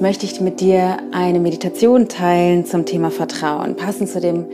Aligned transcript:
möchte 0.00 0.26
ich 0.26 0.40
mit 0.40 0.60
dir 0.60 0.98
eine 1.12 1.40
Meditation 1.40 2.08
teilen 2.08 2.64
zum 2.64 2.86
Thema 2.86 3.10
Vertrauen, 3.10 3.76
passend 3.76 4.08
zu 4.08 4.20
dem 4.20 4.46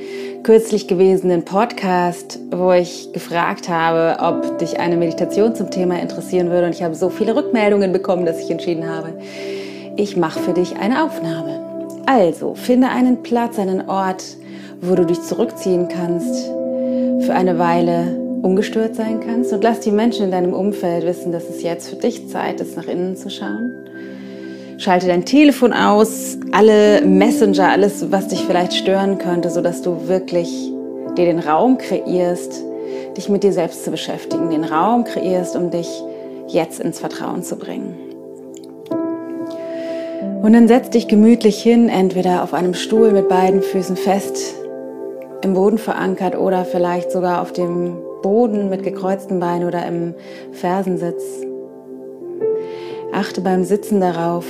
kürzlich 0.43 0.89
gewesenen 0.89 1.45
Podcast, 1.45 2.39
wo 2.51 2.73
ich 2.73 3.13
gefragt 3.13 3.69
habe, 3.69 4.23
ob 4.23 4.59
dich 4.59 4.81
eine 4.81 4.97
Meditation 4.97 5.55
zum 5.55 5.71
Thema 5.71 6.01
interessieren 6.01 6.51
würde. 6.51 6.67
Und 6.67 6.75
ich 6.75 6.83
habe 6.83 6.95
so 6.95 7.09
viele 7.09 7.35
Rückmeldungen 7.37 7.93
bekommen, 7.93 8.27
dass 8.27 8.41
ich 8.41 8.51
entschieden 8.51 8.89
habe, 8.89 9.13
ich 9.97 10.17
mache 10.17 10.41
für 10.41 10.53
dich 10.53 10.77
eine 10.77 11.05
Aufnahme. 11.05 11.61
Also, 12.07 12.55
finde 12.55 12.89
einen 12.89 13.23
Platz, 13.23 13.59
einen 13.59 13.89
Ort, 13.89 14.25
wo 14.81 14.95
du 14.95 15.05
dich 15.05 15.23
zurückziehen 15.23 15.89
kannst, 15.89 16.47
für 17.25 17.35
eine 17.35 17.59
Weile 17.59 18.19
ungestört 18.43 18.95
sein 18.95 19.21
kannst 19.21 19.53
und 19.53 19.65
lass 19.65 19.81
die 19.81 19.91
Menschen 19.91 20.27
in 20.27 20.31
deinem 20.31 20.53
Umfeld 20.53 21.05
wissen, 21.07 21.33
dass 21.33 21.49
es 21.49 21.63
jetzt 21.63 21.89
für 21.89 21.97
dich 21.97 22.29
Zeit 22.29 22.61
ist, 22.61 22.77
nach 22.77 22.87
innen 22.87 23.17
zu 23.17 23.31
schauen 23.31 23.84
Schalte 24.79 25.07
dein 25.07 25.25
Telefon 25.25 25.73
aus, 25.73 26.37
alle 26.53 27.01
Messenger, 27.03 27.71
alles, 27.71 28.11
was 28.11 28.29
dich 28.29 28.45
vielleicht 28.45 28.75
stören 28.75 29.19
könnte, 29.19 29.51
sodass 29.51 29.83
du 29.83 30.09
wirklich 30.09 30.73
dir 31.17 31.27
den 31.27 31.39
Raum 31.39 31.79
kreierst, 31.79 32.63
dich 33.17 33.29
mit 33.29 33.45
dir 33.45 33.53
selbst 33.53 33.85
zu 33.85 33.91
beschäftigen, 33.91 34.51
den 34.51 34.65
Raum 34.65 35.05
kreierst, 35.05 35.57
um 35.57 35.71
dich 35.71 35.89
jetzt 36.49 36.81
ins 36.81 36.99
Vertrauen 36.99 37.43
zu 37.43 37.57
bringen. 37.57 37.95
Und 40.43 40.53
dann 40.53 40.69
setz 40.69 40.91
dich 40.91 41.09
gemütlich 41.09 41.63
hin, 41.63 41.89
entweder 41.89 42.43
auf 42.43 42.53
einem 42.53 42.75
Stuhl 42.75 43.13
mit 43.13 43.29
beiden 43.29 43.63
Füßen 43.63 43.97
fest 43.97 44.57
im 45.43 45.55
Boden 45.55 45.79
verankert 45.79 46.37
oder 46.37 46.65
vielleicht 46.65 47.13
sogar 47.13 47.41
auf 47.41 47.53
dem 47.53 47.97
Boden 48.23 48.71
mit 48.71 48.83
gekreuzten 48.83 49.41
Beinen 49.41 49.67
oder 49.67 49.87
im 49.87 50.15
Fersensitz. 50.53 51.23
Achte 53.13 53.43
beim 53.43 53.65
Sitzen 53.65 54.01
darauf, 54.01 54.45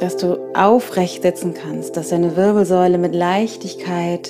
dass 0.00 0.16
du 0.16 0.38
aufrecht 0.54 1.22
sitzen 1.22 1.54
kannst, 1.54 1.96
dass 1.96 2.10
deine 2.10 2.36
Wirbelsäule 2.36 2.98
mit 2.98 3.14
Leichtigkeit 3.14 4.28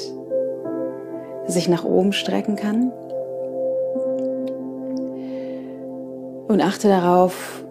sich 1.46 1.68
nach 1.68 1.84
oben 1.84 2.12
strecken 2.12 2.56
kann. 2.56 2.92
Und 6.48 6.62
achte 6.62 6.88
darauf, 6.88 7.64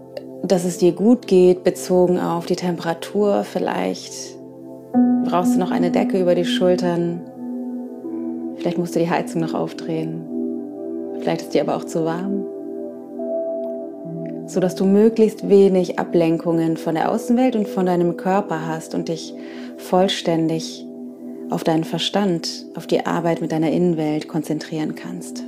dass 0.44 0.64
es 0.64 0.78
dir 0.78 0.92
gut 0.92 1.28
geht, 1.28 1.64
bezogen 1.64 2.20
auf 2.20 2.46
die 2.46 2.56
Temperatur. 2.56 3.44
Vielleicht 3.44 4.14
brauchst 5.26 5.56
du 5.56 5.60
noch 5.60 5.72
eine 5.72 5.92
Decke 5.92 6.22
über 6.22 6.36
die 6.36 6.46
Schultern. 6.46 7.22
Vielleicht 8.58 8.78
musst 8.78 8.96
du 8.96 9.00
die 9.00 9.10
Heizung 9.10 9.42
noch 9.42 9.54
aufdrehen. 9.54 10.22
Vielleicht 11.20 11.42
ist 11.42 11.54
dir 11.54 11.62
aber 11.62 11.76
auch 11.76 11.86
zu 11.86 12.06
warm 12.06 12.46
so 14.48 14.60
dass 14.60 14.76
du 14.76 14.86
möglichst 14.86 15.50
wenig 15.50 16.00
Ablenkungen 16.00 16.78
von 16.78 16.96
der 16.96 17.12
Außenwelt 17.12 17.56
und 17.56 17.68
von 17.68 17.86
deinem 17.86 18.18
Körper 18.18 18.66
hast 18.66 18.96
und 18.96 19.10
dich 19.10 19.34
vollständig 19.78 20.86
auf 21.50 21.64
deinen 21.64 21.84
Verstand, 21.84 22.66
auf 22.76 22.88
die 22.88 23.06
Arbeit 23.06 23.42
mit 23.42 23.52
deiner 23.52 23.72
Innenwelt 23.72 24.28
konzentrieren 24.28 24.96
kannst. 24.96 25.44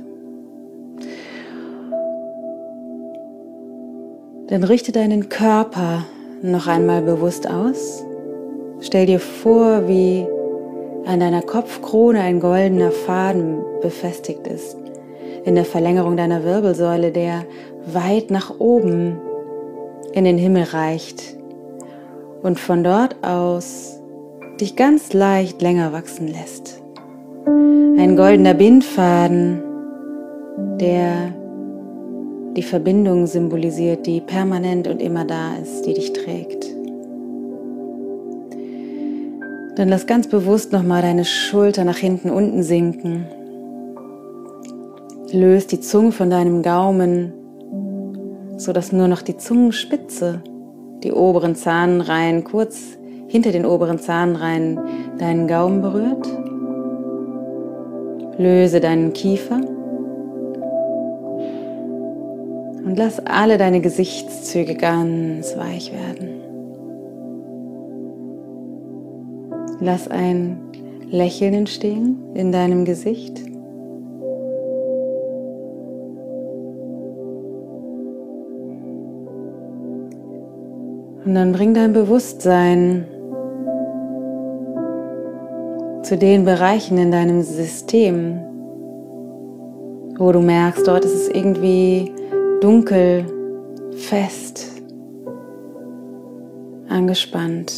Dann 4.48 4.64
richte 4.64 4.92
deinen 4.92 5.28
Körper 5.28 6.04
noch 6.42 6.66
einmal 6.66 7.02
bewusst 7.02 7.48
aus. 7.48 8.04
Stell 8.80 9.06
dir 9.06 9.20
vor, 9.20 9.86
wie 9.88 10.26
an 11.06 11.20
deiner 11.20 11.42
Kopfkrone 11.42 12.20
ein 12.20 12.40
goldener 12.40 12.90
Faden 12.90 13.58
befestigt 13.80 14.46
ist 14.46 14.76
in 15.44 15.54
der 15.54 15.64
Verlängerung 15.64 16.16
deiner 16.16 16.44
Wirbelsäule, 16.44 17.12
der 17.12 17.44
weit 17.94 18.30
nach 18.30 18.58
oben 18.58 19.18
in 20.12 20.24
den 20.24 20.38
Himmel 20.38 20.64
reicht 20.64 21.36
und 22.42 22.58
von 22.58 22.82
dort 22.84 23.16
aus 23.24 24.00
dich 24.60 24.76
ganz 24.76 25.12
leicht 25.12 25.62
länger 25.62 25.92
wachsen 25.92 26.28
lässt. 26.28 26.82
Ein 27.46 28.16
goldener 28.16 28.54
Bindfaden, 28.54 29.62
der 30.80 31.34
die 32.56 32.62
Verbindung 32.62 33.26
symbolisiert, 33.26 34.06
die 34.06 34.20
permanent 34.20 34.88
und 34.88 35.00
immer 35.00 35.24
da 35.24 35.54
ist, 35.62 35.82
die 35.86 35.94
dich 35.94 36.12
trägt. 36.12 36.66
Dann 39.76 39.88
lass 39.88 40.06
ganz 40.06 40.28
bewusst 40.28 40.72
nochmal 40.72 41.02
deine 41.02 41.24
Schulter 41.24 41.84
nach 41.84 41.96
hinten 41.96 42.30
unten 42.30 42.62
sinken 42.62 43.26
Löst 45.32 45.70
die 45.70 45.80
Zunge 45.80 46.10
von 46.10 46.28
deinem 46.28 46.62
Gaumen, 46.62 47.32
sodass 48.60 48.92
nur 48.92 49.08
noch 49.08 49.22
die 49.22 49.38
Zungenspitze, 49.38 50.42
die 51.02 51.12
oberen 51.12 51.54
Zahnreihen 51.54 52.44
kurz 52.44 52.98
hinter 53.26 53.52
den 53.52 53.64
oberen 53.64 53.98
Zahnreihen 53.98 54.78
deinen 55.18 55.48
Gaumen 55.48 55.80
berührt. 55.80 56.28
Löse 58.38 58.80
deinen 58.80 59.12
Kiefer 59.12 59.60
und 62.84 62.96
lass 62.96 63.24
alle 63.24 63.56
deine 63.56 63.80
Gesichtszüge 63.80 64.74
ganz 64.74 65.56
weich 65.56 65.92
werden. 65.92 66.28
Lass 69.80 70.08
ein 70.08 70.58
Lächeln 71.10 71.54
entstehen 71.54 72.18
in 72.34 72.52
deinem 72.52 72.84
Gesicht. 72.84 73.40
Und 81.30 81.36
dann 81.36 81.52
bring 81.52 81.74
dein 81.74 81.92
Bewusstsein 81.92 83.04
zu 86.02 86.18
den 86.18 86.44
Bereichen 86.44 86.98
in 86.98 87.12
deinem 87.12 87.42
System, 87.42 88.40
wo 90.18 90.32
du 90.32 90.40
merkst, 90.40 90.88
dort 90.88 91.04
ist 91.04 91.14
es 91.14 91.28
irgendwie 91.28 92.12
dunkel, 92.60 93.26
fest, 93.92 94.82
angespannt. 96.88 97.74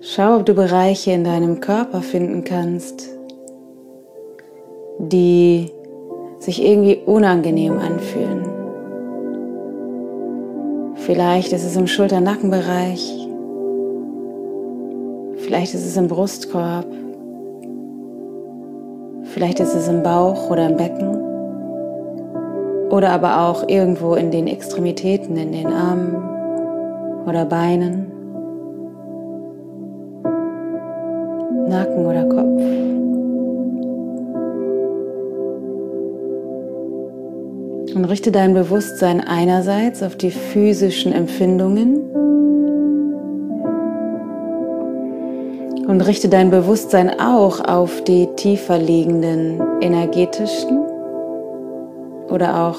Schau, 0.00 0.38
ob 0.38 0.44
du 0.44 0.54
Bereiche 0.54 1.12
in 1.12 1.22
deinem 1.22 1.60
Körper 1.60 2.00
finden 2.00 2.42
kannst, 2.42 3.16
die 4.98 5.70
sich 6.48 6.64
irgendwie 6.64 6.96
unangenehm 7.04 7.78
anfühlen. 7.78 8.46
Vielleicht 10.94 11.52
ist 11.52 11.62
es 11.62 11.76
im 11.76 11.86
Schulter-Nackenbereich, 11.86 13.28
vielleicht 15.36 15.74
ist 15.74 15.84
es 15.84 15.98
im 15.98 16.08
Brustkorb, 16.08 16.86
vielleicht 19.24 19.60
ist 19.60 19.74
es 19.74 19.88
im 19.88 20.02
Bauch 20.02 20.48
oder 20.48 20.70
im 20.70 20.76
Becken 20.78 21.18
oder 22.88 23.10
aber 23.10 23.42
auch 23.42 23.68
irgendwo 23.68 24.14
in 24.14 24.30
den 24.30 24.46
Extremitäten, 24.46 25.36
in 25.36 25.52
den 25.52 25.66
Armen 25.66 27.26
oder 27.26 27.44
Beinen, 27.44 28.06
Nacken 31.68 32.06
oder 32.06 32.24
Kopf. 32.24 32.47
Und 37.98 38.04
richte 38.04 38.30
dein 38.30 38.54
Bewusstsein 38.54 39.20
einerseits 39.20 40.04
auf 40.04 40.14
die 40.14 40.30
physischen 40.30 41.12
Empfindungen 41.12 41.96
und 45.84 46.00
richte 46.02 46.28
dein 46.28 46.52
Bewusstsein 46.52 47.18
auch 47.18 47.58
auf 47.58 48.04
die 48.04 48.28
tiefer 48.36 48.78
liegenden 48.78 49.60
energetischen 49.80 50.86
oder 52.28 52.68
auch 52.68 52.78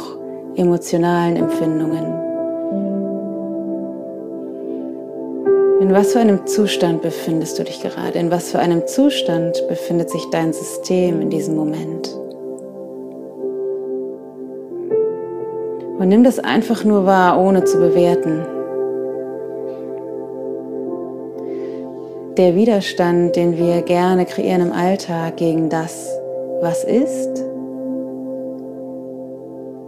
emotionalen 0.56 1.36
Empfindungen. 1.36 2.06
In 5.82 5.92
was 5.92 6.14
für 6.14 6.20
einem 6.20 6.48
Zustand 6.48 7.02
befindest 7.02 7.60
du 7.60 7.66
dich 7.66 7.82
gerade? 7.82 8.18
In 8.18 8.32
was 8.32 8.52
für 8.52 8.60
einem 8.60 8.88
Zustand 8.88 9.68
befindet 9.68 10.12
sich 10.12 10.24
dein 10.32 10.54
System 10.54 11.20
in 11.20 11.30
diesem 11.30 11.58
Moment? 11.58 12.10
Und 16.00 16.08
nimm 16.08 16.24
das 16.24 16.40
einfach 16.40 16.84
nur 16.84 17.06
wahr, 17.06 17.40
ohne 17.40 17.64
zu 17.66 17.78
bewerten. 17.78 18.46
der 22.40 22.56
Widerstand, 22.56 23.36
den 23.36 23.58
wir 23.58 23.82
gerne 23.82 24.26
kreieren 24.26 24.62
im 24.62 24.72
Alltag 24.72 25.36
gegen 25.36 25.68
das, 25.68 26.10
was 26.62 26.86
ist, 26.86 27.44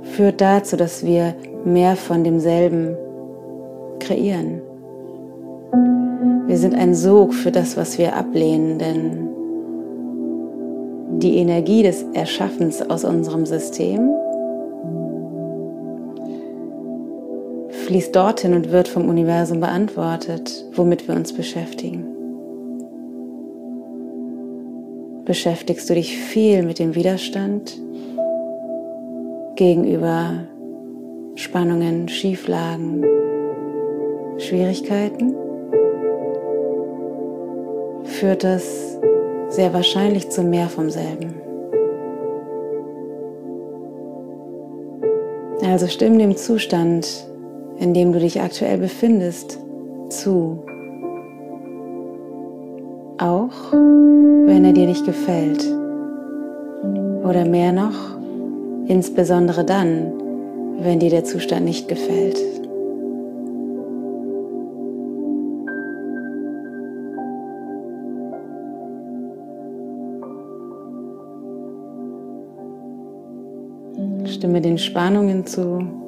führt 0.01 0.41
dazu, 0.41 0.75
dass 0.75 1.05
wir 1.05 1.33
mehr 1.63 1.95
von 1.95 2.25
demselben 2.25 2.97
kreieren. 3.99 4.61
Wir 6.45 6.57
sind 6.57 6.75
ein 6.75 6.93
Sog 6.93 7.33
für 7.33 7.51
das, 7.51 7.77
was 7.77 7.97
wir 7.97 8.17
ablehnen, 8.17 8.77
denn 8.79 9.29
die 11.19 11.37
Energie 11.37 11.83
des 11.83 12.03
Erschaffens 12.13 12.81
aus 12.81 13.05
unserem 13.05 13.45
System 13.45 14.09
fließt 17.91 18.15
dorthin 18.15 18.53
und 18.53 18.71
wird 18.71 18.87
vom 18.87 19.09
Universum 19.09 19.59
beantwortet, 19.59 20.63
womit 20.75 21.09
wir 21.09 21.15
uns 21.15 21.33
beschäftigen. 21.33 22.05
Beschäftigst 25.25 25.89
du 25.89 25.95
dich 25.95 26.17
viel 26.17 26.63
mit 26.63 26.79
dem 26.79 26.95
Widerstand 26.95 27.77
gegenüber 29.57 30.45
Spannungen, 31.35 32.07
Schieflagen, 32.07 33.03
Schwierigkeiten? 34.37 35.35
Führt 38.05 38.45
das 38.45 38.97
sehr 39.49 39.73
wahrscheinlich 39.73 40.29
zu 40.29 40.43
mehr 40.43 40.69
vom 40.69 40.89
selben. 40.89 41.33
Also 45.61 45.87
stimm 45.87 46.17
dem 46.17 46.37
Zustand 46.37 47.27
in 47.81 47.95
dem 47.95 48.13
du 48.13 48.19
dich 48.19 48.39
aktuell 48.39 48.77
befindest, 48.77 49.57
zu. 50.09 50.63
Auch 53.17 53.73
wenn 53.73 54.63
er 54.63 54.73
dir 54.73 54.85
nicht 54.85 55.03
gefällt. 55.03 55.65
Oder 57.23 57.45
mehr 57.45 57.71
noch, 57.71 58.19
insbesondere 58.87 59.65
dann, 59.65 60.13
wenn 60.79 60.99
dir 60.99 61.09
der 61.09 61.23
Zustand 61.23 61.65
nicht 61.65 61.87
gefällt. 61.87 62.37
Stimme 74.25 74.61
den 74.61 74.77
Spannungen 74.77 75.47
zu, 75.47 76.00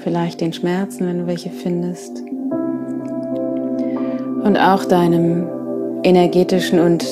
vielleicht 0.00 0.40
den 0.40 0.52
Schmerzen, 0.52 1.06
wenn 1.06 1.18
du 1.20 1.26
welche 1.26 1.50
findest. 1.50 2.22
Und 4.42 4.56
auch 4.56 4.84
deinem 4.84 5.46
energetischen 6.02 6.80
und 6.80 7.06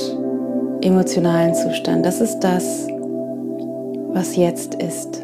emotionalen 0.83 1.55
Zustand. 1.55 2.05
Das 2.05 2.21
ist 2.21 2.41
das, 2.41 2.89
was 4.13 4.37
jetzt 4.37 4.75
ist. 4.77 5.23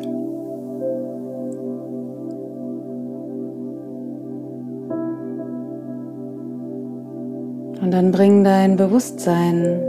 Und 7.81 7.91
dann 7.91 8.13
bring 8.13 8.45
dein 8.45 8.77
Bewusstsein 8.77 9.81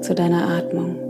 zu 0.00 0.14
deiner 0.14 0.48
Atmung. 0.48 1.05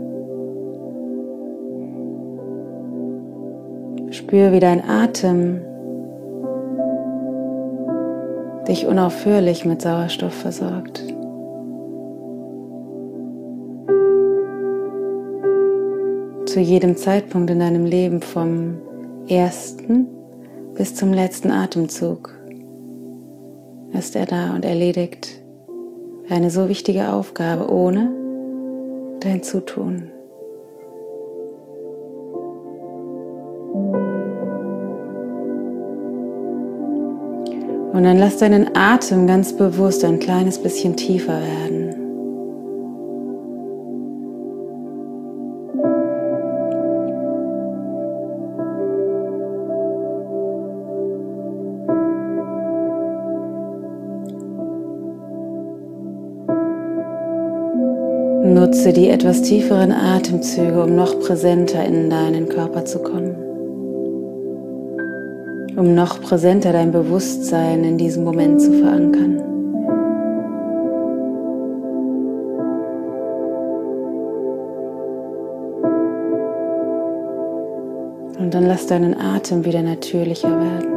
Spür, 4.27 4.51
wie 4.51 4.59
dein 4.59 4.83
Atem 4.83 5.61
dich 8.67 8.85
unaufhörlich 8.85 9.63
mit 9.63 9.81
Sauerstoff 9.81 10.33
versorgt. 10.33 10.97
Zu 16.45 16.59
jedem 16.59 16.97
Zeitpunkt 16.97 17.49
in 17.51 17.59
deinem 17.59 17.85
Leben 17.85 18.21
vom 18.21 18.81
ersten 19.29 20.07
bis 20.75 20.93
zum 20.93 21.13
letzten 21.13 21.49
Atemzug 21.49 22.37
ist 23.93 24.13
er 24.17 24.25
da 24.25 24.53
und 24.53 24.65
erledigt 24.65 25.41
eine 26.29 26.49
so 26.49 26.67
wichtige 26.67 27.13
Aufgabe 27.13 27.71
ohne 27.71 28.11
dein 29.21 29.41
Zutun. 29.41 30.11
Und 37.97 38.03
dann 38.03 38.19
lass 38.19 38.37
deinen 38.37 38.75
Atem 38.75 39.25
ganz 39.25 39.53
bewusst 39.53 40.05
ein 40.05 40.19
kleines 40.19 40.61
bisschen 40.61 40.95
tiefer 40.95 41.41
werden. 41.41 41.95
Nutze 58.53 58.93
die 58.93 59.09
etwas 59.09 59.41
tieferen 59.41 59.91
Atemzüge, 59.91 60.83
um 60.83 60.95
noch 60.95 61.19
präsenter 61.19 61.83
in 61.83 62.11
deinen 62.11 62.47
Körper 62.47 62.85
zu 62.85 62.99
kommen 62.99 63.36
um 65.77 65.93
noch 65.93 66.19
präsenter 66.21 66.73
dein 66.73 66.91
Bewusstsein 66.91 67.83
in 67.83 67.99
diesem 67.99 68.23
Moment 68.23 68.59
zu 68.59 68.73
verankern. 68.79 69.37
Und 78.39 78.53
dann 78.53 78.65
lass 78.65 78.87
deinen 78.87 79.15
Atem 79.19 79.63
wieder 79.65 79.83
natürlicher 79.83 80.49
werden. 80.49 80.93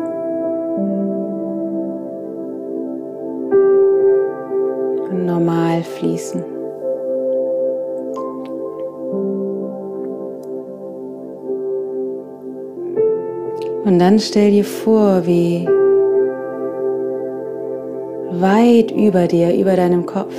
Und 5.11 5.27
normal 5.27 5.83
fließen. 5.83 6.50
Und 13.91 13.99
dann 13.99 14.21
stell 14.21 14.53
dir 14.53 14.65
vor, 14.65 15.27
wie 15.27 15.67
weit 18.41 18.93
über 18.93 19.27
dir, 19.27 19.53
über 19.53 19.75
deinem 19.75 20.07
Kopf, 20.07 20.33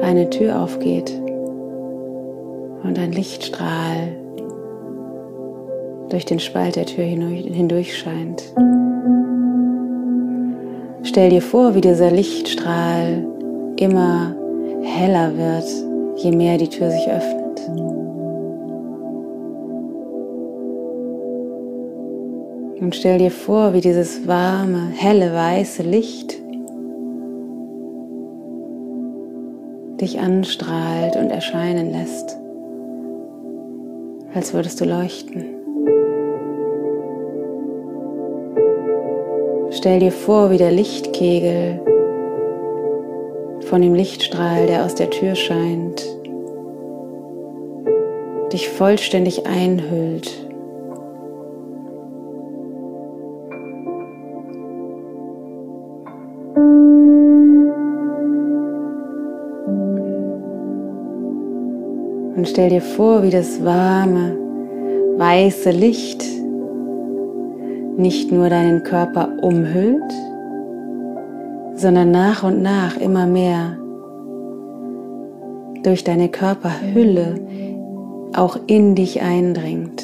eine 0.00 0.30
Tür 0.30 0.62
aufgeht 0.62 1.12
und 2.82 2.98
ein 2.98 3.12
Lichtstrahl 3.12 4.16
durch 6.08 6.24
den 6.24 6.40
Spalt 6.40 6.76
der 6.76 6.86
Tür 6.86 7.04
hindurch 7.04 7.98
scheint. 7.98 8.42
Stell 11.02 11.28
dir 11.28 11.42
vor, 11.42 11.74
wie 11.74 11.82
dieser 11.82 12.10
Lichtstrahl 12.10 13.26
immer 13.78 14.34
heller 14.80 15.36
wird, 15.36 15.66
je 16.16 16.32
mehr 16.32 16.56
die 16.56 16.68
Tür 16.68 16.90
sich 16.90 17.06
öffnet. 17.10 17.39
Und 22.90 22.96
stell 22.96 23.18
dir 23.18 23.30
vor, 23.30 23.72
wie 23.72 23.80
dieses 23.80 24.26
warme, 24.26 24.88
helle, 24.88 25.32
weiße 25.32 25.84
Licht 25.84 26.34
dich 30.00 30.18
anstrahlt 30.18 31.14
und 31.14 31.30
erscheinen 31.30 31.92
lässt, 31.92 32.36
als 34.34 34.52
würdest 34.52 34.80
du 34.80 34.86
leuchten. 34.86 35.44
Stell 39.70 40.00
dir 40.00 40.10
vor, 40.10 40.50
wie 40.50 40.58
der 40.58 40.72
Lichtkegel 40.72 41.80
von 43.66 43.82
dem 43.82 43.94
Lichtstrahl, 43.94 44.66
der 44.66 44.84
aus 44.84 44.96
der 44.96 45.10
Tür 45.10 45.36
scheint, 45.36 46.04
dich 48.52 48.68
vollständig 48.68 49.46
einhüllt 49.46 50.49
Und 62.40 62.48
stell 62.48 62.70
dir 62.70 62.80
vor, 62.80 63.22
wie 63.22 63.28
das 63.28 63.62
warme, 63.62 64.34
weiße 65.18 65.72
Licht 65.72 66.24
nicht 67.98 68.32
nur 68.32 68.48
deinen 68.48 68.82
Körper 68.82 69.28
umhüllt, 69.42 70.10
sondern 71.74 72.10
nach 72.10 72.42
und 72.42 72.62
nach 72.62 72.96
immer 72.96 73.26
mehr 73.26 73.76
durch 75.82 76.02
deine 76.02 76.30
Körperhülle 76.30 77.34
auch 78.34 78.58
in 78.66 78.94
dich 78.94 79.20
eindringt. 79.20 80.02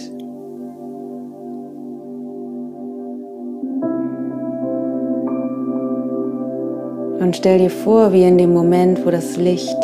Und 7.19 7.35
stell 7.35 7.61
dir 7.61 7.71
vor, 7.71 8.12
wie 8.12 8.25
in 8.25 8.37
dem 8.37 8.52
Moment, 8.52 9.07
wo 9.07 9.11
das 9.11 9.38
Licht 9.38 9.78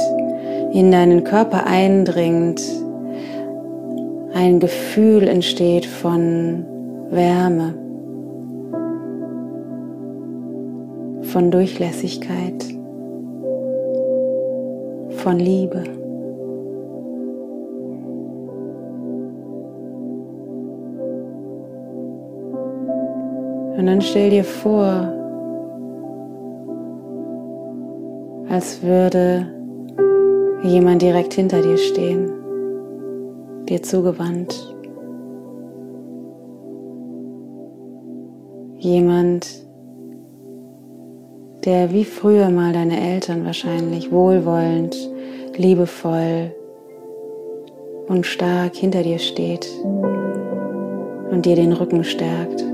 in 0.73 0.91
deinen 0.91 1.23
Körper 1.25 1.67
eindringt, 1.67 2.63
ein 4.35 4.59
Gefühl 4.59 5.29
entsteht 5.29 5.85
von 5.85 6.65
Wärme, 7.11 7.75
von 11.25 11.51
Durchlässigkeit, 11.51 12.65
von 15.11 15.39
Liebe. 15.39 15.85
Und 23.77 23.87
dann 23.87 24.01
stell 24.01 24.31
dir 24.31 24.45
vor, 24.45 25.13
als 28.49 28.83
würde 28.83 29.47
jemand 30.63 31.03
direkt 31.03 31.35
hinter 31.35 31.61
dir 31.61 31.77
stehen, 31.77 32.31
dir 33.69 33.83
zugewandt. 33.83 34.75
Jemand, 38.79 39.47
der 41.65 41.93
wie 41.93 42.05
früher 42.05 42.51
mal 42.51 42.73
deine 42.73 43.01
Eltern 43.01 43.45
wahrscheinlich 43.45 44.11
wohlwollend, 44.11 44.97
liebevoll 45.57 46.55
und 48.09 48.27
stark 48.27 48.75
hinter 48.75 49.03
dir 49.03 49.19
steht 49.19 49.69
und 51.31 51.45
dir 51.45 51.57
den 51.57 51.73
Rücken 51.73 52.05
stärkt. 52.05 52.65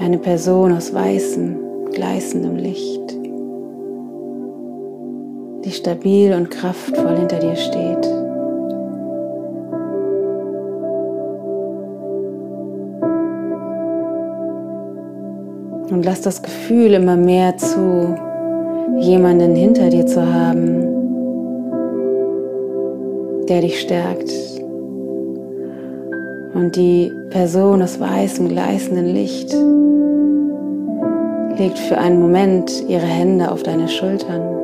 Eine 0.00 0.18
Person 0.18 0.72
aus 0.72 0.92
weißem, 0.92 1.90
gleißendem 1.92 2.56
Licht 2.56 3.15
die 5.66 5.72
stabil 5.72 6.32
und 6.32 6.48
kraftvoll 6.48 7.16
hinter 7.18 7.40
dir 7.40 7.56
steht. 7.56 8.06
Und 15.90 16.04
lass 16.04 16.20
das 16.20 16.40
Gefühl 16.42 16.94
immer 16.94 17.16
mehr 17.16 17.56
zu, 17.56 18.16
jemanden 19.00 19.56
hinter 19.56 19.90
dir 19.90 20.06
zu 20.06 20.24
haben, 20.24 20.86
der 23.48 23.60
dich 23.62 23.80
stärkt. 23.80 24.30
Und 26.54 26.76
die 26.76 27.12
Person 27.30 27.82
aus 27.82 27.98
weißem, 27.98 28.48
gleißenden 28.48 29.06
Licht 29.06 29.52
legt 31.58 31.78
für 31.78 31.98
einen 31.98 32.20
Moment 32.20 32.84
ihre 32.88 33.06
Hände 33.06 33.50
auf 33.50 33.64
deine 33.64 33.88
Schultern 33.88 34.55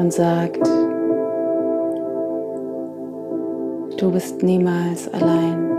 und 0.00 0.12
sagt, 0.12 0.66
du 3.98 4.10
bist 4.10 4.42
niemals 4.42 5.12
allein. 5.12 5.70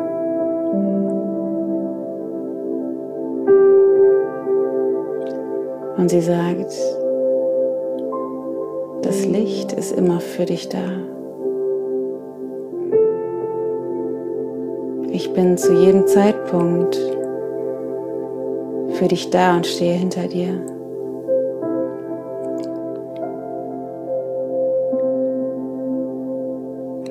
Und 5.97 6.09
sie 6.09 6.21
sagt, 6.21 6.71
das 9.01 9.25
Licht 9.25 9.73
ist 9.73 9.91
immer 9.91 10.19
für 10.19 10.45
dich 10.45 10.69
da. 10.69 10.77
Ich 15.11 15.33
bin 15.33 15.57
zu 15.57 15.73
jedem 15.73 16.05
Zeitpunkt 16.05 16.95
für 18.93 19.07
dich 19.07 19.31
da 19.31 19.55
und 19.55 19.65
stehe 19.65 19.93
hinter 19.93 20.27
dir. 20.27 20.70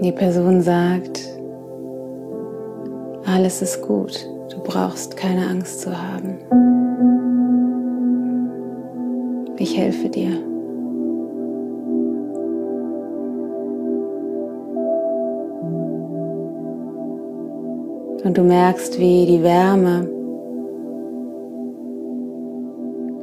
Die 0.02 0.12
Person 0.12 0.62
sagt, 0.62 1.20
alles 3.26 3.60
ist 3.60 3.82
gut, 3.82 4.26
du 4.50 4.58
brauchst 4.62 5.14
keine 5.14 5.46
Angst 5.46 5.82
zu 5.82 5.90
haben. 5.90 6.38
Ich 9.58 9.76
helfe 9.76 10.08
dir. 10.08 10.30
Und 18.24 18.38
du 18.38 18.42
merkst, 18.42 18.98
wie 18.98 19.26
die 19.26 19.42
Wärme 19.42 20.08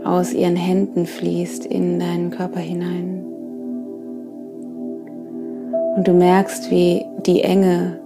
aus 0.04 0.32
ihren 0.32 0.56
Händen 0.56 1.08
fließt 1.08 1.66
in 1.66 1.98
deinen 1.98 2.30
Körper 2.30 2.60
hinein. 2.60 3.27
Und 5.98 6.08
du 6.08 6.14
merkst, 6.14 6.70
wie 6.70 7.04
die 7.26 7.42
Enge 7.42 8.00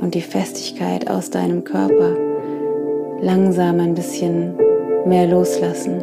und 0.00 0.14
die 0.14 0.22
Festigkeit 0.22 1.10
aus 1.10 1.28
deinem 1.28 1.62
Körper 1.62 2.16
langsam 3.20 3.80
ein 3.80 3.92
bisschen 3.92 4.54
mehr 5.04 5.26
loslassen. 5.26 6.00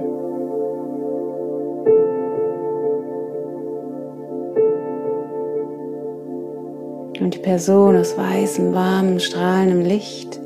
Und 7.19 7.33
die 7.33 7.39
Person 7.39 7.97
aus 7.97 8.15
weißem, 8.15 8.71
warmem, 8.75 9.17
strahlendem 9.17 9.81
Licht 9.81 10.39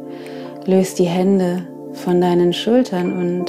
löst 0.65 0.97
die 0.97 1.03
Hände 1.03 1.67
von 1.91 2.21
deinen 2.21 2.53
Schultern 2.53 3.11
und 3.19 3.45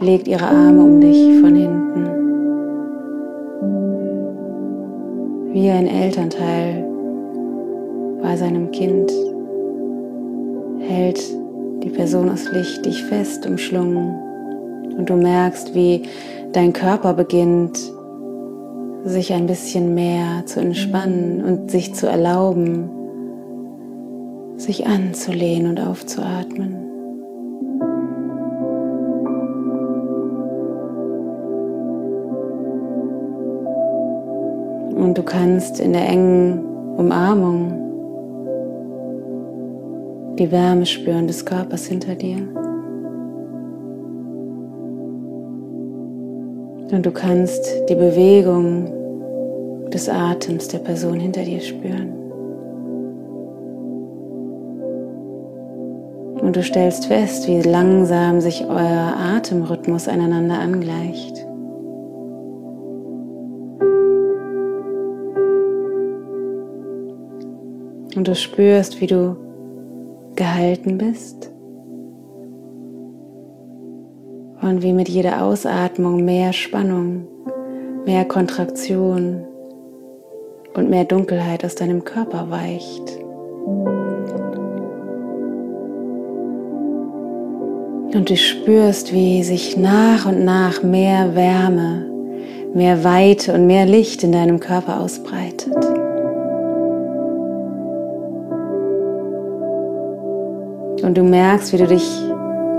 legt 0.00 0.26
ihre 0.26 0.46
Arme 0.46 0.82
um 0.82 0.98
dich 0.98 1.40
von 1.42 1.54
hinten. 1.56 2.19
Wie 5.60 5.68
ein 5.68 5.86
Elternteil 5.86 6.86
bei 8.22 8.34
seinem 8.34 8.70
Kind 8.70 9.12
hält 10.78 11.20
die 11.82 11.90
Person 11.90 12.30
aus 12.30 12.50
Licht 12.50 12.86
dich 12.86 13.04
fest 13.04 13.44
umschlungen 13.44 14.14
und 14.96 15.10
du 15.10 15.16
merkst, 15.16 15.74
wie 15.74 16.04
dein 16.52 16.72
Körper 16.72 17.12
beginnt, 17.12 17.78
sich 19.04 19.34
ein 19.34 19.46
bisschen 19.46 19.94
mehr 19.94 20.46
zu 20.46 20.60
entspannen 20.60 21.44
und 21.44 21.70
sich 21.70 21.94
zu 21.94 22.06
erlauben, 22.06 22.88
sich 24.56 24.86
anzulehnen 24.86 25.72
und 25.72 25.80
aufzuatmen. 25.80 26.79
Und 35.00 35.16
du 35.16 35.22
kannst 35.22 35.80
in 35.80 35.94
der 35.94 36.06
engen 36.06 36.62
Umarmung 36.98 37.72
die 40.38 40.52
Wärme 40.52 40.84
spüren 40.84 41.26
des 41.26 41.46
Körpers 41.46 41.86
hinter 41.86 42.14
dir. 42.14 42.36
Und 46.92 47.06
du 47.06 47.10
kannst 47.10 47.64
die 47.88 47.94
Bewegung 47.94 49.88
des 49.90 50.06
Atems 50.10 50.68
der 50.68 50.80
Person 50.80 51.18
hinter 51.18 51.44
dir 51.44 51.60
spüren. 51.60 52.12
Und 56.42 56.56
du 56.56 56.62
stellst 56.62 57.06
fest, 57.06 57.48
wie 57.48 57.62
langsam 57.62 58.42
sich 58.42 58.66
euer 58.68 59.14
Atemrhythmus 59.34 60.08
einander 60.08 60.58
angleicht. 60.58 61.39
Und 68.20 68.28
du 68.28 68.34
spürst, 68.34 69.00
wie 69.00 69.06
du 69.06 69.34
gehalten 70.36 70.98
bist. 70.98 71.50
Und 74.60 74.82
wie 74.82 74.92
mit 74.92 75.08
jeder 75.08 75.42
Ausatmung 75.42 76.22
mehr 76.22 76.52
Spannung, 76.52 77.26
mehr 78.04 78.26
Kontraktion 78.26 79.46
und 80.74 80.90
mehr 80.90 81.06
Dunkelheit 81.06 81.64
aus 81.64 81.76
deinem 81.76 82.04
Körper 82.04 82.50
weicht. 82.50 83.18
Und 88.14 88.28
du 88.28 88.36
spürst, 88.36 89.14
wie 89.14 89.42
sich 89.42 89.78
nach 89.78 90.26
und 90.26 90.44
nach 90.44 90.82
mehr 90.82 91.34
Wärme, 91.34 92.04
mehr 92.74 93.02
Weite 93.02 93.54
und 93.54 93.66
mehr 93.66 93.86
Licht 93.86 94.22
in 94.22 94.32
deinem 94.32 94.60
Körper 94.60 95.00
ausbreitet. 95.00 95.89
Und 101.10 101.18
du 101.18 101.24
merkst, 101.24 101.72
wie 101.72 101.76
du 101.76 101.88
dich 101.88 102.08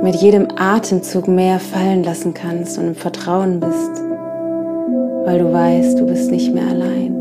mit 0.02 0.16
jedem 0.16 0.48
Atemzug 0.56 1.28
mehr 1.28 1.60
fallen 1.60 2.02
lassen 2.02 2.34
kannst 2.34 2.78
und 2.78 2.88
im 2.88 2.96
Vertrauen 2.96 3.60
bist, 3.60 3.92
weil 5.26 5.40
du 5.40 5.52
weißt, 5.52 6.00
du 6.00 6.06
bist 6.06 6.32
nicht 6.32 6.54
mehr 6.54 6.66
allein. 6.66 7.14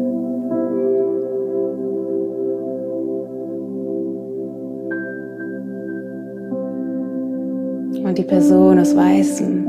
Und 8.04 8.16
die 8.16 8.22
Person 8.22 8.78
aus 8.78 8.94
weißem, 8.94 9.66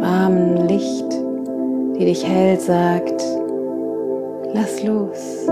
warmen 0.00 0.66
Licht, 0.66 1.12
die 1.96 2.06
dich 2.06 2.26
hält, 2.26 2.60
sagt, 2.60 3.22
lass 4.52 4.82
los. 4.82 5.46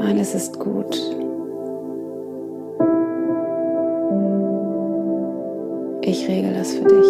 Alles 0.00 0.34
ist 0.34 0.58
gut. 0.58 1.23
Ich 6.06 6.28
regel 6.28 6.52
das 6.52 6.74
für 6.74 6.84
dich. 6.84 7.06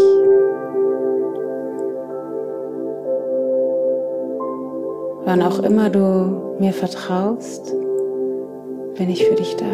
Wann 5.25 5.43
auch 5.43 5.59
immer 5.65 5.91
du 5.91 6.55
mir 6.61 6.73
vertraust, 6.73 7.75
bin 8.97 9.11
ich 9.11 9.27
für 9.27 9.35
dich 9.35 9.57
da. 9.57 9.65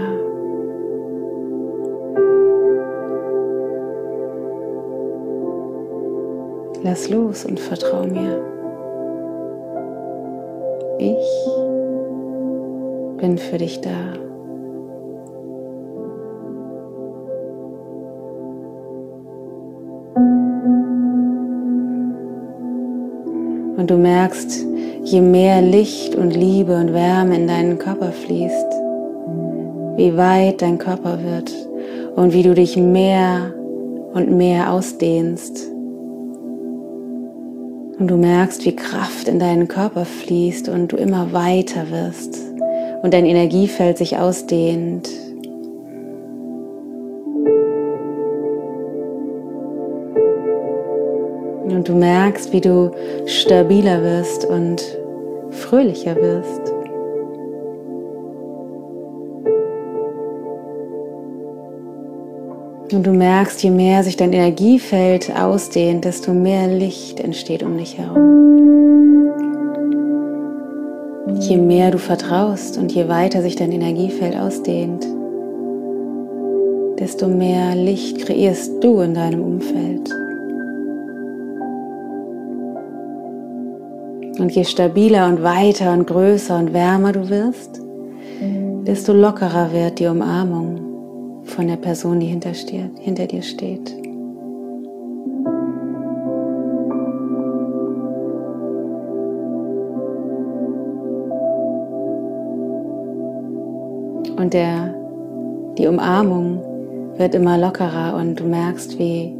Lass 6.83 7.11
los 7.11 7.45
und 7.45 7.61
vertrau 7.61 8.05
mir. 8.05 8.43
Ich 10.99 11.47
bin 13.19 13.37
für 13.37 13.59
dich 13.59 13.83
da. 13.83 14.15
Und 23.81 23.89
du 23.89 23.97
merkst, 23.97 24.67
je 25.05 25.23
mehr 25.23 25.63
Licht 25.63 26.15
und 26.15 26.37
Liebe 26.37 26.77
und 26.77 26.93
Wärme 26.93 27.35
in 27.35 27.47
deinen 27.47 27.79
Körper 27.79 28.13
fließt, 28.13 28.67
wie 29.97 30.15
weit 30.19 30.61
dein 30.61 30.77
Körper 30.77 31.25
wird 31.25 31.51
und 32.15 32.35
wie 32.35 32.43
du 32.43 32.53
dich 32.53 32.77
mehr 32.77 33.55
und 34.13 34.37
mehr 34.37 34.71
ausdehnst. 34.71 35.67
Und 37.99 38.09
du 38.09 38.19
merkst, 38.19 38.67
wie 38.67 38.77
Kraft 38.77 39.29
in 39.29 39.39
deinen 39.39 39.67
Körper 39.67 40.05
fließt 40.05 40.69
und 40.69 40.93
du 40.93 40.97
immer 40.99 41.33
weiter 41.33 41.91
wirst 41.91 42.39
und 43.01 43.15
dein 43.15 43.25
Energiefeld 43.25 43.97
sich 43.97 44.19
ausdehnt. 44.19 45.09
Du 51.91 51.97
merkst, 51.97 52.53
wie 52.53 52.61
du 52.61 52.93
stabiler 53.27 54.03
wirst 54.03 54.45
und 54.45 54.81
fröhlicher 55.51 56.15
wirst. 56.17 56.73
Und 62.93 63.07
du 63.07 63.13
merkst, 63.13 63.63
je 63.63 63.71
mehr 63.71 64.03
sich 64.05 64.17
dein 64.17 64.33
Energiefeld 64.33 65.35
ausdehnt, 65.37 66.05
desto 66.05 66.33
mehr 66.33 66.69
Licht 66.69 67.21
entsteht 67.21 67.63
um 67.63 67.77
dich 67.77 67.99
herum. 67.99 69.33
Je 71.41 71.57
mehr 71.57 71.91
du 71.91 71.99
vertraust 71.99 72.79
und 72.79 72.93
je 72.93 73.09
weiter 73.09 73.43
sich 73.43 73.57
dein 73.57 73.73
Energiefeld 73.73 74.37
ausdehnt, 74.37 75.07
desto 76.99 77.27
mehr 77.29 77.75
Licht 77.75 78.19
kreierst 78.19 78.83
du 78.83 79.01
in 79.01 79.15
deinem 79.15 79.43
Umfeld. 79.43 80.11
Und 84.41 84.53
je 84.53 84.65
stabiler 84.65 85.29
und 85.29 85.43
weiter 85.43 85.93
und 85.93 86.07
größer 86.07 86.59
und 86.59 86.73
wärmer 86.73 87.13
du 87.13 87.29
wirst, 87.29 87.83
desto 88.87 89.13
lockerer 89.13 89.71
wird 89.71 89.99
die 89.99 90.07
Umarmung 90.07 91.43
von 91.45 91.67
der 91.67 91.77
Person, 91.77 92.21
die 92.21 92.27
hinter, 92.27 92.53
dir, 92.53 92.91
hinter 93.01 93.27
dir 93.27 93.43
steht. 93.43 93.95
Und 104.39 104.55
der, 104.55 104.95
die 105.77 105.87
Umarmung 105.87 106.63
wird 107.19 107.35
immer 107.35 107.59
lockerer 107.59 108.17
und 108.17 108.41
du 108.41 108.45
merkst, 108.45 108.99
wie 108.99 109.35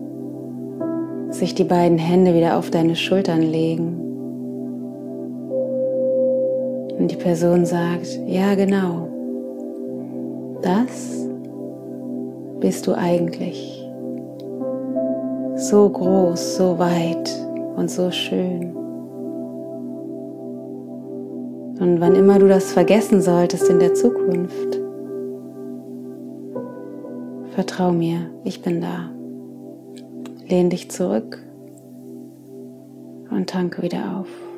sich 1.31 1.55
die 1.55 1.65
beiden 1.65 1.97
Hände 1.97 2.35
wieder 2.35 2.59
auf 2.59 2.71
deine 2.71 2.97
Schultern 2.97 3.41
legen. 3.41 4.00
Und 7.01 7.11
die 7.11 7.17
Person 7.17 7.65
sagt, 7.65 8.07
ja 8.27 8.55
genau, 8.55 9.09
das 10.61 11.27
bist 12.61 12.87
du 12.87 12.93
eigentlich? 12.93 13.89
So 15.57 15.89
groß, 15.89 16.57
so 16.59 16.79
weit 16.79 17.31
und 17.77 17.91
so 17.91 18.11
schön. 18.11 18.77
Und 21.81 22.03
wann 22.03 22.15
immer 22.15 22.39
du 22.39 22.49
das 22.49 22.71
vergessen 22.71 23.23
solltest 23.23 23.71
in 23.71 23.79
der 23.79 23.95
Zukunft, 23.95 24.79
vertrau 27.55 27.93
mir, 27.93 28.31
ich 28.45 28.61
bin 28.61 28.83
da. 28.83 29.09
Lehn 30.47 30.69
dich 30.69 30.91
zurück 30.91 31.43
und 33.31 33.49
tanke 33.49 33.81
wieder 33.81 34.19
auf. 34.19 34.50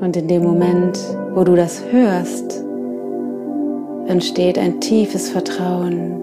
Und 0.00 0.16
in 0.16 0.28
dem 0.28 0.42
Moment, 0.42 0.98
wo 1.34 1.44
du 1.44 1.54
das 1.54 1.84
hörst, 1.90 2.64
entsteht 4.06 4.58
ein 4.58 4.80
tiefes 4.80 5.28
Vertrauen, 5.28 6.22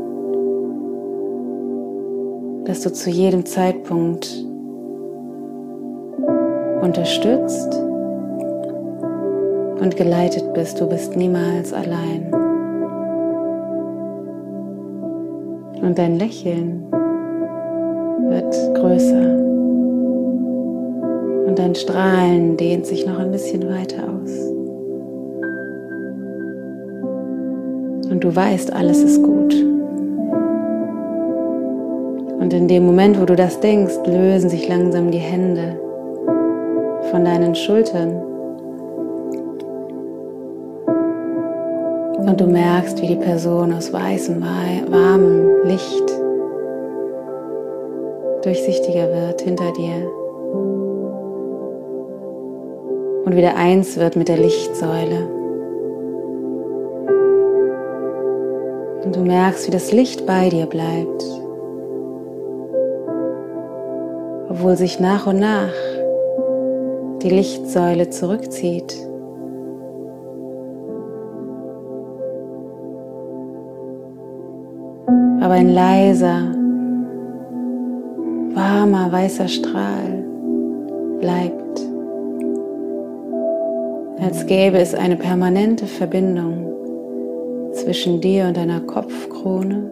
dass 2.65 2.81
du 2.81 2.91
zu 2.91 3.11
jedem 3.11 3.45
Zeitpunkt 3.45 4.43
unterstützt 6.81 7.79
und 9.79 9.95
geleitet 9.95 10.53
bist. 10.53 10.81
Du 10.81 10.89
bist 10.89 11.15
niemals 11.15 11.71
allein. 11.71 12.33
Und 15.81 15.97
dein 15.97 16.17
Lächeln 16.17 16.91
wird 18.29 18.53
größer. 18.73 19.36
Dein 21.57 21.73
Strahlen 21.73 22.55
dehnt 22.55 22.85
sich 22.85 23.07
noch 23.07 23.17
ein 23.17 23.31
bisschen 23.31 23.67
weiter 23.67 24.03
aus. 24.03 24.31
Und 28.11 28.23
du 28.23 28.35
weißt, 28.35 28.71
alles 28.71 29.01
ist 29.01 29.23
gut. 29.23 29.55
Und 32.39 32.53
in 32.53 32.67
dem 32.67 32.85
Moment, 32.85 33.19
wo 33.19 33.25
du 33.25 33.35
das 33.35 33.59
denkst, 33.59 33.95
lösen 34.05 34.51
sich 34.51 34.69
langsam 34.69 35.09
die 35.09 35.17
Hände 35.17 35.79
von 37.09 37.25
deinen 37.25 37.55
Schultern. 37.55 38.21
Und 42.19 42.39
du 42.39 42.45
merkst, 42.45 43.01
wie 43.01 43.07
die 43.07 43.15
Person 43.15 43.73
aus 43.73 43.91
weißem, 43.91 44.43
warmem 44.91 45.65
Licht 45.65 46.03
durchsichtiger 48.43 49.09
wird 49.11 49.41
hinter 49.41 49.73
dir 49.73 50.07
und 53.27 53.35
wieder 53.35 53.57
eins 53.57 53.97
wird 53.97 54.15
mit 54.15 54.29
der 54.29 54.37
Lichtsäule. 54.37 55.27
Und 59.03 59.13
du 59.13 59.19
merkst, 59.19 59.67
wie 59.67 59.71
das 59.71 59.91
Licht 59.91 60.25
bei 60.25 60.47
dir 60.47 60.65
bleibt, 60.65 61.25
obwohl 64.47 64.77
sich 64.77 65.01
nach 65.01 65.27
und 65.27 65.39
nach 65.39 65.73
die 67.21 67.29
Lichtsäule 67.29 68.09
zurückzieht. 68.09 68.95
Aber 75.41 75.55
ein 75.55 75.73
leiser, 75.73 76.43
warmer, 78.55 79.11
weißer 79.11 79.49
Strahl 79.49 80.23
bleibt 81.19 81.56
als 84.27 84.45
gäbe 84.45 84.77
es 84.77 84.93
eine 84.93 85.15
permanente 85.15 85.85
Verbindung 85.85 87.71
zwischen 87.71 88.19
dir 88.19 88.47
und 88.47 88.57
deiner 88.57 88.81
Kopfkrone 88.81 89.89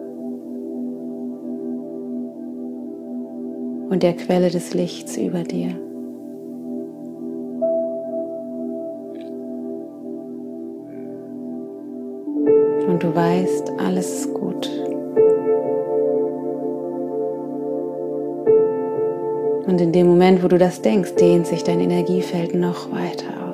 und 3.88 4.02
der 4.02 4.12
Quelle 4.12 4.50
des 4.50 4.74
Lichts 4.74 5.16
über 5.16 5.42
dir. 5.42 5.70
Und 12.90 13.02
du 13.02 13.14
weißt, 13.14 13.72
alles 13.78 14.18
ist 14.18 14.34
gut. 14.34 14.70
Und 19.66 19.80
in 19.80 19.92
dem 19.92 20.06
Moment, 20.08 20.44
wo 20.44 20.48
du 20.48 20.58
das 20.58 20.82
denkst, 20.82 21.14
dehnt 21.14 21.46
sich 21.46 21.64
dein 21.64 21.80
Energiefeld 21.80 22.54
noch 22.54 22.92
weiter 22.92 23.28
aus. 23.40 23.45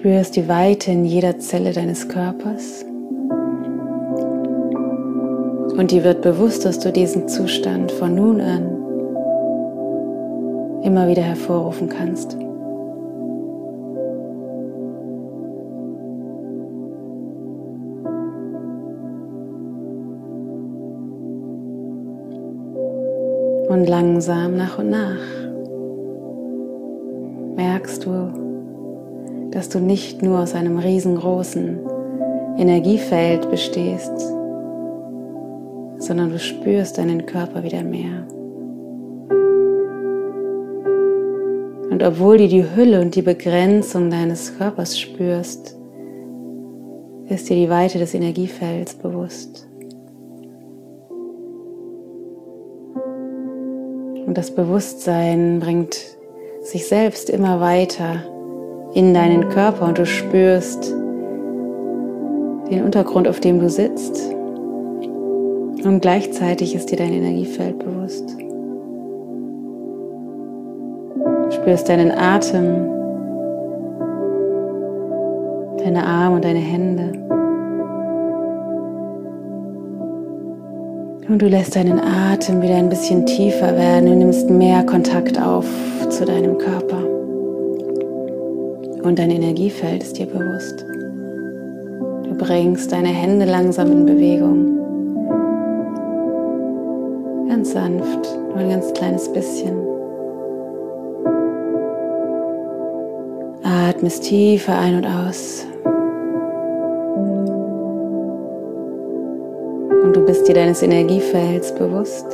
Spürst 0.00 0.34
die 0.34 0.48
Weite 0.48 0.90
in 0.92 1.04
jeder 1.04 1.38
Zelle 1.40 1.74
deines 1.74 2.08
Körpers. 2.08 2.86
Und 5.76 5.90
dir 5.90 6.04
wird 6.04 6.22
bewusst, 6.22 6.64
dass 6.64 6.78
du 6.78 6.90
diesen 6.90 7.28
Zustand 7.28 7.92
von 7.92 8.14
nun 8.14 8.40
an 8.40 8.78
immer 10.84 11.06
wieder 11.06 11.20
hervorrufen 11.20 11.90
kannst. 11.90 12.32
Und 23.68 23.86
langsam 23.86 24.56
nach 24.56 24.78
und 24.78 24.88
nach 24.88 25.39
du 29.74 29.80
nicht 29.80 30.22
nur 30.22 30.40
aus 30.40 30.54
einem 30.54 30.78
riesengroßen 30.78 31.78
Energiefeld 32.58 33.50
bestehst, 33.50 34.12
sondern 35.98 36.30
du 36.30 36.38
spürst 36.38 36.98
deinen 36.98 37.26
Körper 37.26 37.62
wieder 37.62 37.82
mehr. 37.82 38.26
Und 41.90 42.02
obwohl 42.02 42.38
du 42.38 42.48
die 42.48 42.64
Hülle 42.74 43.00
und 43.00 43.14
die 43.14 43.22
Begrenzung 43.22 44.10
deines 44.10 44.56
Körpers 44.56 44.98
spürst, 44.98 45.76
ist 47.28 47.48
dir 47.48 47.56
die 47.56 47.70
Weite 47.70 47.98
des 47.98 48.14
Energiefelds 48.14 48.94
bewusst. 48.94 49.68
Und 54.26 54.38
das 54.38 54.54
Bewusstsein 54.54 55.60
bringt 55.60 55.96
sich 56.62 56.86
selbst 56.86 57.30
immer 57.30 57.60
weiter 57.60 58.22
in 58.94 59.14
deinen 59.14 59.48
Körper 59.48 59.86
und 59.86 59.98
du 59.98 60.06
spürst 60.06 60.92
den 62.70 62.84
Untergrund, 62.84 63.28
auf 63.28 63.40
dem 63.40 63.60
du 63.60 63.68
sitzt. 63.68 64.32
Und 65.84 66.00
gleichzeitig 66.00 66.74
ist 66.74 66.90
dir 66.90 66.96
dein 66.96 67.12
Energiefeld 67.12 67.78
bewusst. 67.78 68.36
Du 71.16 71.50
spürst 71.50 71.88
deinen 71.88 72.10
Atem, 72.10 72.88
deine 75.78 76.04
Arme 76.04 76.36
und 76.36 76.44
deine 76.44 76.58
Hände. 76.58 77.12
Und 81.28 81.40
du 81.40 81.46
lässt 81.46 81.76
deinen 81.76 82.00
Atem 82.00 82.60
wieder 82.60 82.74
ein 82.74 82.88
bisschen 82.88 83.24
tiefer 83.24 83.76
werden. 83.76 84.06
Du 84.06 84.16
nimmst 84.16 84.50
mehr 84.50 84.84
Kontakt 84.84 85.40
auf 85.40 85.66
zu 86.08 86.24
deinem 86.24 86.58
Körper. 86.58 87.19
Und 89.02 89.18
dein 89.18 89.30
Energiefeld 89.30 90.02
ist 90.02 90.18
dir 90.18 90.26
bewusst. 90.26 90.84
Du 92.24 92.34
bringst 92.36 92.92
deine 92.92 93.08
Hände 93.08 93.46
langsam 93.46 93.90
in 93.90 94.04
Bewegung. 94.04 94.76
Ganz 97.48 97.72
sanft, 97.72 98.28
nur 98.48 98.56
ein 98.56 98.68
ganz 98.68 98.92
kleines 98.92 99.32
bisschen. 99.32 99.74
Atmest 103.62 104.24
tiefer 104.24 104.78
ein 104.78 104.96
und 104.96 105.06
aus. 105.06 105.66
Und 110.04 110.14
du 110.14 110.24
bist 110.26 110.46
dir 110.46 110.54
deines 110.54 110.82
Energiefelds 110.82 111.74
bewusst. 111.74 112.26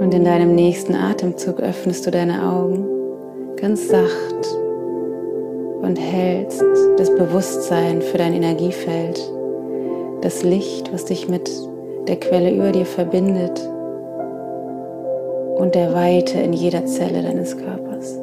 Und 0.00 0.12
in 0.12 0.24
deinem 0.24 0.56
nächsten 0.56 0.96
Atemzug 0.96 1.60
öffnest 1.60 2.04
du 2.04 2.10
deine 2.10 2.42
Augen 2.42 2.93
ganz 3.56 3.88
sacht 3.88 4.56
und 5.82 5.96
hältst 5.96 6.62
das 6.96 7.10
Bewusstsein 7.14 8.02
für 8.02 8.18
dein 8.18 8.34
Energiefeld, 8.34 9.20
das 10.22 10.42
Licht, 10.42 10.92
was 10.92 11.04
dich 11.04 11.28
mit 11.28 11.50
der 12.08 12.16
Quelle 12.16 12.54
über 12.54 12.72
dir 12.72 12.86
verbindet 12.86 13.60
und 15.56 15.74
der 15.74 15.94
Weite 15.94 16.38
in 16.38 16.52
jeder 16.52 16.86
Zelle 16.86 17.22
deines 17.22 17.56
Körpers. 17.56 18.18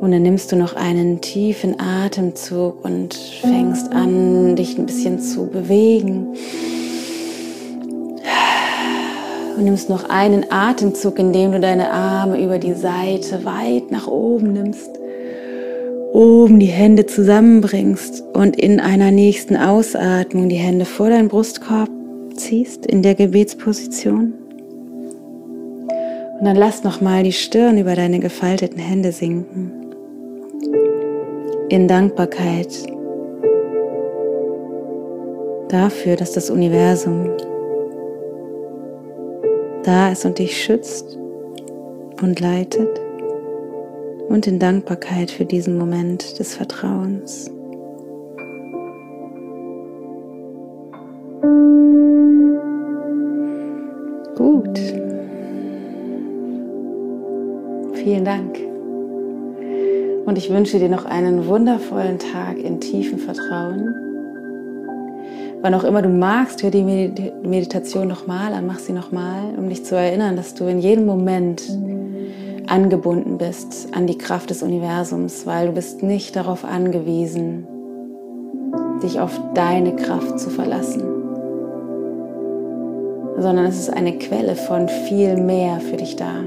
Und 0.00 0.12
dann 0.12 0.22
nimmst 0.22 0.52
du 0.52 0.56
noch 0.56 0.76
einen 0.76 1.20
tiefen 1.20 1.80
Atemzug 1.80 2.84
und 2.84 3.14
fängst 3.14 3.92
an, 3.92 4.54
dich 4.54 4.78
ein 4.78 4.86
bisschen 4.86 5.18
zu 5.18 5.46
bewegen 5.46 6.34
und 9.58 9.64
nimmst 9.64 9.88
noch 9.88 10.08
einen 10.08 10.50
Atemzug, 10.50 11.18
indem 11.18 11.50
du 11.52 11.60
deine 11.60 11.90
Arme 11.90 12.40
über 12.40 12.58
die 12.58 12.74
Seite 12.74 13.44
weit 13.44 13.90
nach 13.90 14.06
oben 14.06 14.52
nimmst. 14.52 14.90
Oben 16.12 16.60
die 16.60 16.66
Hände 16.66 17.06
zusammenbringst 17.06 18.22
und 18.34 18.56
in 18.56 18.78
einer 18.78 19.10
nächsten 19.10 19.56
Ausatmung 19.56 20.48
die 20.48 20.56
Hände 20.56 20.84
vor 20.84 21.10
deinen 21.10 21.28
Brustkorb 21.28 21.90
ziehst 22.34 22.86
in 22.86 23.02
der 23.02 23.16
Gebetsposition. 23.16 24.32
Und 26.38 26.44
dann 26.44 26.56
lass 26.56 26.84
nochmal 26.84 27.24
die 27.24 27.32
Stirn 27.32 27.78
über 27.78 27.96
deine 27.96 28.20
gefalteten 28.20 28.78
Hände 28.78 29.10
sinken. 29.10 29.72
In 31.68 31.88
Dankbarkeit 31.88 32.68
dafür, 35.68 36.14
dass 36.14 36.32
das 36.32 36.48
Universum 36.48 37.28
da 39.88 40.10
ist 40.10 40.26
und 40.26 40.38
dich 40.38 40.62
schützt 40.62 41.16
und 42.20 42.40
leitet 42.40 43.00
und 44.28 44.46
in 44.46 44.58
Dankbarkeit 44.58 45.30
für 45.30 45.46
diesen 45.46 45.78
Moment 45.78 46.38
des 46.38 46.54
Vertrauens. 46.54 47.50
Gut. 54.36 54.78
Vielen 57.94 58.26
Dank. 58.26 58.58
Und 60.26 60.36
ich 60.36 60.50
wünsche 60.50 60.78
dir 60.78 60.90
noch 60.90 61.06
einen 61.06 61.46
wundervollen 61.46 62.18
Tag 62.18 62.58
in 62.58 62.78
tiefem 62.78 63.18
Vertrauen 63.18 64.07
Wann 65.68 65.74
auch 65.74 65.84
immer 65.84 66.00
du 66.00 66.08
magst, 66.08 66.62
hör 66.62 66.70
die 66.70 66.82
Meditation 67.42 68.08
nochmal 68.08 68.54
an, 68.54 68.66
mach 68.66 68.78
sie 68.78 68.94
nochmal, 68.94 69.52
um 69.54 69.68
dich 69.68 69.84
zu 69.84 69.96
erinnern, 69.96 70.34
dass 70.34 70.54
du 70.54 70.64
in 70.64 70.78
jedem 70.78 71.04
Moment 71.04 71.62
angebunden 72.66 73.36
bist 73.36 73.88
an 73.92 74.06
die 74.06 74.16
Kraft 74.16 74.48
des 74.48 74.62
Universums, 74.62 75.44
weil 75.44 75.66
du 75.66 75.74
bist 75.74 76.02
nicht 76.02 76.36
darauf 76.36 76.64
angewiesen, 76.64 77.66
dich 79.02 79.20
auf 79.20 79.38
deine 79.52 79.94
Kraft 79.94 80.40
zu 80.40 80.48
verlassen, 80.48 81.02
sondern 83.36 83.66
es 83.66 83.78
ist 83.78 83.90
eine 83.90 84.16
Quelle 84.16 84.54
von 84.56 84.88
viel 84.88 85.36
mehr 85.36 85.80
für 85.80 85.98
dich 85.98 86.16
da. 86.16 86.44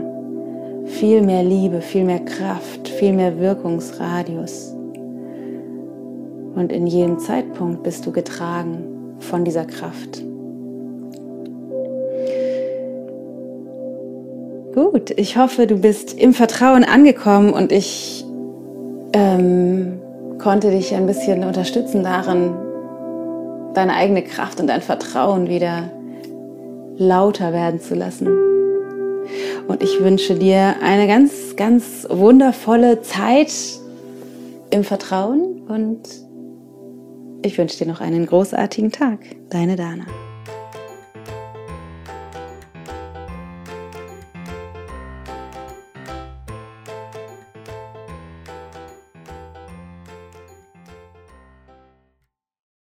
Viel 0.86 1.22
mehr 1.22 1.44
Liebe, 1.44 1.82
viel 1.82 2.06
mehr 2.06 2.22
Kraft, 2.26 2.88
viel 2.88 3.14
mehr 3.14 3.38
Wirkungsradius. 3.38 4.76
Und 6.56 6.72
in 6.72 6.88
jedem 6.88 7.20
Zeitpunkt 7.20 7.84
bist 7.84 8.08
du 8.08 8.12
getragen 8.12 8.91
von 9.22 9.46
dieser 9.46 9.66
Kraft. 9.66 10.24
Gut, 14.74 15.12
ich 15.18 15.38
hoffe, 15.38 15.68
du 15.68 15.78
bist 15.78 16.18
im 16.18 16.34
Vertrauen 16.34 16.84
angekommen 16.84 17.52
und 17.52 17.72
ich 17.72 18.26
ähm, 19.14 20.00
konnte 20.38 20.72
dich 20.72 20.96
ein 20.96 21.08
bisschen 21.08 21.44
unterstützen 21.44 22.04
darin, 22.04 22.54
deine 23.74 23.96
eigene 23.96 24.24
Kraft 24.24 24.60
und 24.60 24.68
dein 24.68 24.82
Vertrauen 24.82 25.50
wieder 25.50 25.90
lauter 26.98 27.52
werden 27.52 27.80
zu 27.80 27.96
lassen. 27.96 28.28
Und 29.68 29.84
ich 29.84 30.02
wünsche 30.02 30.36
dir 30.36 30.76
eine 30.82 31.08
ganz, 31.08 31.56
ganz 31.56 32.08
wundervolle 32.10 33.02
Zeit 33.02 33.52
im 34.70 34.84
Vertrauen 34.84 35.62
und 35.68 36.00
ich 37.44 37.58
wünsche 37.58 37.78
dir 37.78 37.88
noch 37.88 38.02
einen 38.02 38.26
großartigen 38.26 38.92
Tag. 38.92 39.20
Deine 39.50 39.76
Dana. 39.76 40.06